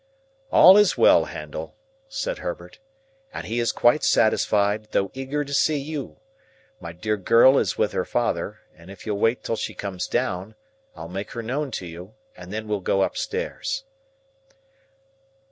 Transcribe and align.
"All 0.51 0.77
is 0.77 0.97
well, 0.97 1.25
Handel," 1.25 1.75
said 2.09 2.39
Herbert, 2.39 2.79
"and 3.31 3.45
he 3.45 3.59
is 3.59 3.71
quite 3.71 4.03
satisfied, 4.03 4.87
though 4.93 5.11
eager 5.13 5.43
to 5.43 5.53
see 5.53 5.77
you. 5.77 6.17
My 6.79 6.91
dear 6.91 7.17
girl 7.17 7.59
is 7.59 7.77
with 7.77 7.91
her 7.91 8.03
father; 8.03 8.61
and 8.75 8.89
if 8.89 9.05
you'll 9.05 9.19
wait 9.19 9.43
till 9.43 9.55
she 9.57 9.75
comes 9.75 10.07
down, 10.07 10.55
I'll 10.95 11.07
make 11.07 11.35
you 11.35 11.43
known 11.43 11.69
to 11.73 11.93
her, 12.05 12.11
and 12.35 12.51
then 12.51 12.67
we'll 12.67 12.79
go 12.79 13.03
upstairs. 13.03 13.83